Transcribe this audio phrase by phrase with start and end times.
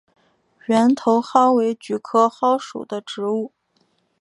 [0.65, 3.51] 圆头蒿为菊科蒿属的植物。